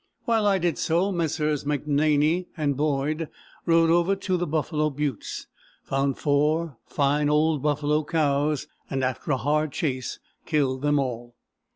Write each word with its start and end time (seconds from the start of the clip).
While 0.25 0.47
I 0.47 0.57
did 0.57 0.79
so, 0.79 1.11
Messrs. 1.11 1.63
McNaney 1.63 2.47
and 2.57 2.75
Boyd 2.75 3.29
rode 3.67 3.91
over 3.91 4.15
to 4.15 4.35
the 4.35 4.47
Buffalo 4.47 4.89
Buttes, 4.89 5.45
found 5.83 6.17
four 6.17 6.79
fine 6.87 7.29
old 7.29 7.61
buffalo 7.61 8.03
cows, 8.03 8.65
and, 8.89 9.03
after 9.03 9.29
a 9.29 9.37
hard 9.37 9.71
chase, 9.71 10.17
killed 10.47 10.81
them 10.81 10.97
all. 10.97 11.35